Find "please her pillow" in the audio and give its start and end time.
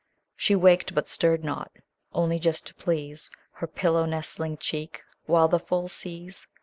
2.73-4.05